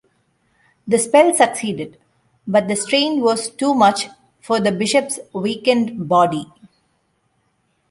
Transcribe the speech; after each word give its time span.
The 0.87 0.97
spell 0.97 1.31
succeeded, 1.35 1.99
but 2.47 2.67
the 2.67 2.75
strain 2.75 3.21
was 3.21 3.51
too 3.51 3.75
much 3.75 4.07
for 4.41 4.59
the 4.59 4.71
Bishop's 4.71 5.19
weakened 5.31 6.09
body. 6.09 6.51